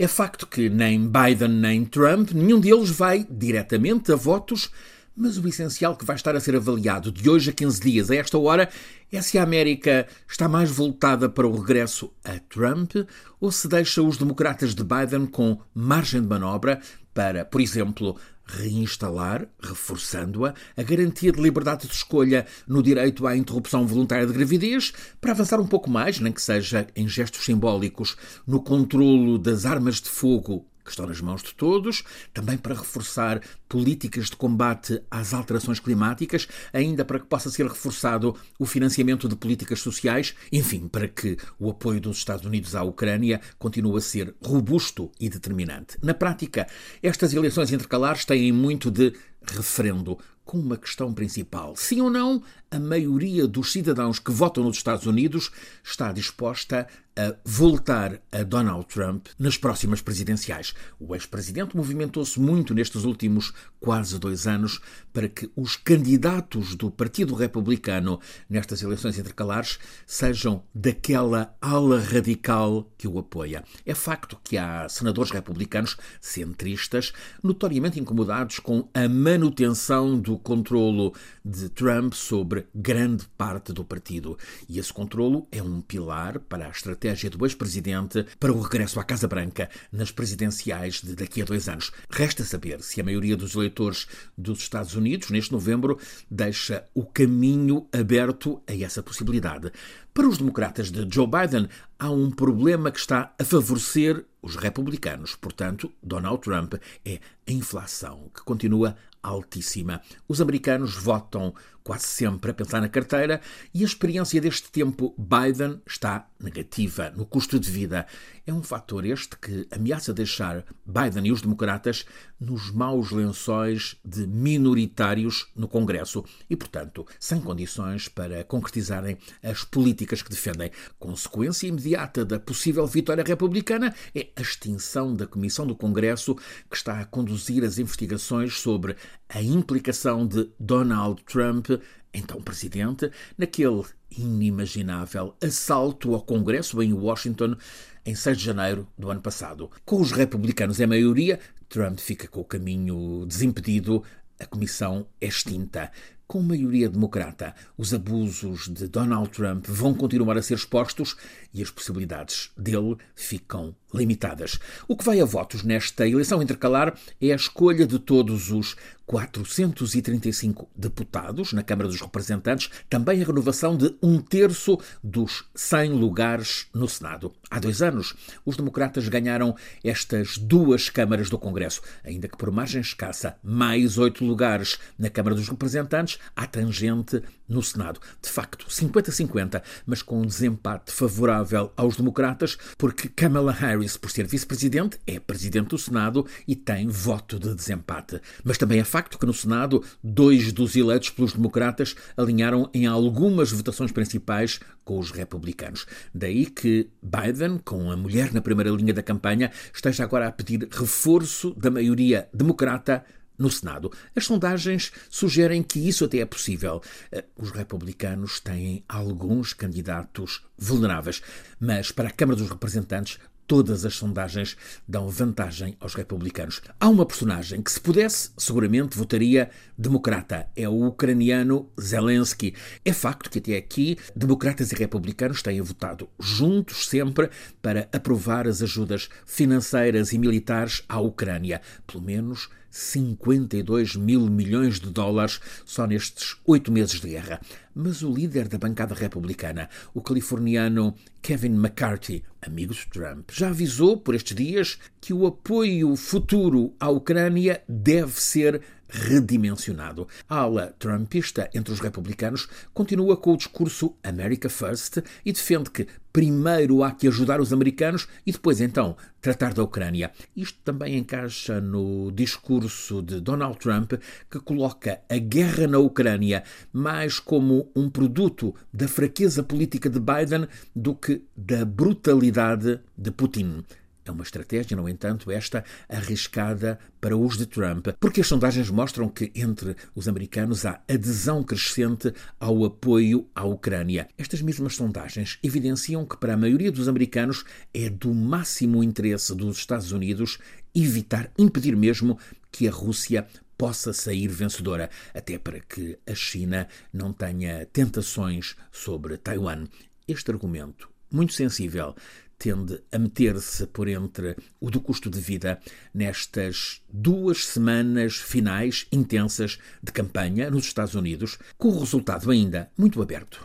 [0.00, 4.70] É facto que nem Biden nem Trump, nenhum deles vai diretamente a votos,
[5.14, 8.16] mas o essencial que vai estar a ser avaliado de hoje a 15 dias, a
[8.16, 8.70] esta hora,
[9.12, 12.94] é se a América está mais voltada para o regresso a Trump
[13.38, 16.80] ou se deixa os democratas de Biden com margem de manobra
[17.12, 18.16] para, por exemplo,
[18.58, 24.92] reinstalar, reforçando-a, a garantia de liberdade de escolha no direito à interrupção voluntária de gravidez,
[25.20, 30.00] para avançar um pouco mais, nem que seja em gestos simbólicos, no controlo das armas
[30.00, 32.02] de fogo que estão nas mãos de todos,
[32.32, 38.34] também para reforçar políticas de combate às alterações climáticas, ainda para que possa ser reforçado
[38.58, 43.40] o financiamento de políticas sociais, enfim, para que o apoio dos Estados Unidos à Ucrânia
[43.58, 45.98] continue a ser robusto e determinante.
[46.02, 46.66] Na prática,
[47.02, 49.12] estas eleições intercalares têm muito de
[49.42, 51.76] referendo com uma questão principal.
[51.76, 55.50] Sim ou não, a maioria dos cidadãos que votam nos Estados Unidos
[55.84, 60.74] está disposta a voltar a Donald Trump nas próximas presidenciais.
[60.98, 64.80] O ex-presidente movimentou-se muito nestes últimos quase dois anos
[65.12, 73.08] para que os candidatos do Partido Republicano nestas eleições intercalares sejam daquela ala radical que
[73.08, 73.64] o apoia.
[73.84, 81.12] É facto que há senadores republicanos centristas notoriamente incomodados com a manutenção do controlo
[81.44, 84.38] de Trump sobre grande parte do partido.
[84.68, 89.04] E esse controlo é um pilar para a estratégia do ex-presidente para o regresso à
[89.04, 91.90] Casa Branca nas presidenciais de daqui a dois anos.
[92.08, 95.98] Resta saber se a maioria dos eleitores dos Estados Unidos, neste novembro,
[96.30, 99.72] deixa o caminho aberto a essa possibilidade.
[100.12, 105.36] Para os democratas de Joe Biden, há um problema que está a favorecer os republicanos.
[105.36, 110.00] Portanto, Donald Trump é a inflação, que continua altíssima.
[110.26, 113.40] Os americanos votam quase sempre a pensar na carteira
[113.72, 118.06] e a experiência deste tempo Biden está negativa no custo de vida.
[118.46, 122.04] É um fator este que ameaça deixar Biden e os democratas
[122.40, 130.22] nos maus lençóis de minoritários no Congresso e, portanto, sem condições para concretizarem as políticas
[130.22, 130.70] que defendem.
[130.98, 136.34] Consequência imediata da possível vitória republicana é a extinção da Comissão do Congresso
[136.70, 138.96] que está a conduzir as investigações sobre
[139.28, 141.68] a implicação de Donald Trump
[142.12, 147.56] então presidente, naquele inimaginável assalto ao Congresso em Washington
[148.04, 149.70] em 6 de janeiro do ano passado.
[149.84, 151.38] Com os republicanos em maioria,
[151.70, 154.02] Trump fica com o caminho desimpedido,
[154.40, 155.90] a comissão é extinta.
[156.30, 161.16] Com maioria democrata, os abusos de Donald Trump vão continuar a ser expostos
[161.52, 164.56] e as possibilidades dele ficam limitadas.
[164.86, 168.76] O que vai a votos nesta eleição intercalar é a escolha de todos os
[169.10, 176.68] 435 deputados na Câmara dos Representantes, também a renovação de um terço dos 100 lugares
[176.72, 177.32] no Senado.
[177.50, 178.14] Há dois anos,
[178.46, 184.24] os democratas ganharam estas duas câmaras do Congresso, ainda que por margem escassa, mais oito
[184.24, 188.00] lugares na Câmara dos Representantes, à tangente no Senado.
[188.22, 194.26] De facto, 50-50, mas com um desempate favorável aos democratas, porque Kamala Harris, por ser
[194.26, 198.20] vice-presidente, é presidente do Senado e tem voto de desempate.
[198.44, 203.50] Mas também é facto que no Senado, dois dos eleitos pelos democratas alinharam em algumas
[203.50, 205.86] votações principais com os republicanos.
[206.14, 210.68] Daí que Biden, com a mulher na primeira linha da campanha, esteja agora a pedir
[210.70, 213.04] reforço da maioria democrata
[213.40, 213.90] no Senado.
[214.14, 216.82] As sondagens sugerem que isso até é possível.
[217.10, 221.22] Eh, os republicanos têm alguns candidatos vulneráveis,
[221.58, 223.18] mas para a Câmara dos Representantes
[223.50, 224.56] todas as sondagens
[224.86, 226.62] dão vantagem aos republicanos.
[226.78, 230.46] Há uma personagem que, se pudesse, seguramente votaria democrata.
[230.54, 232.54] É o ucraniano Zelensky.
[232.84, 237.28] É facto que até aqui democratas e republicanos têm votado juntos sempre
[237.60, 241.60] para aprovar as ajudas financeiras e militares à Ucrânia.
[241.88, 247.40] Pelo menos 52 mil milhões de dólares só nestes oito meses de guerra.
[247.74, 253.96] Mas o líder da bancada republicana, o californiano Kevin McCarthy, amigo de Trump, já avisou
[253.96, 260.08] por estes dias que o apoio futuro à Ucrânia deve ser redimensionado.
[260.28, 265.86] A ala trumpista entre os republicanos continua com o discurso America First e defende que
[266.12, 270.10] primeiro há que ajudar os americanos e depois então tratar da Ucrânia.
[270.36, 273.92] Isto também encaixa no discurso de Donald Trump,
[274.30, 276.42] que coloca a guerra na Ucrânia
[276.72, 283.64] mais como um produto da fraqueza política de Biden do que da brutalidade de Putin.
[284.10, 289.08] É uma estratégia, no entanto, esta arriscada para os de Trump, porque as sondagens mostram
[289.08, 294.08] que entre os americanos há adesão crescente ao apoio à Ucrânia.
[294.18, 299.58] Estas mesmas sondagens evidenciam que para a maioria dos americanos é do máximo interesse dos
[299.58, 300.38] Estados Unidos
[300.74, 302.18] evitar, impedir mesmo
[302.50, 309.16] que a Rússia possa sair vencedora, até para que a China não tenha tentações sobre
[309.18, 309.68] Taiwan.
[310.08, 311.94] Este argumento, muito sensível,
[312.40, 315.60] tende a meter-se por entre o do custo de vida
[315.92, 323.02] nestas duas semanas finais intensas de campanha nos Estados Unidos, com o resultado ainda muito
[323.02, 323.38] aberto.